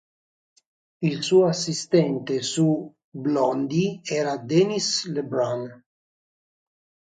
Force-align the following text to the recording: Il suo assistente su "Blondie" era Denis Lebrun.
Il 1.09 1.21
suo 1.21 1.45
assistente 1.45 2.41
su 2.41 2.91
"Blondie" 3.11 3.99
era 4.03 4.35
Denis 4.37 5.05
Lebrun. 5.05 5.83